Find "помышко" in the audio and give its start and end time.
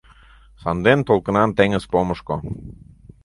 1.91-2.35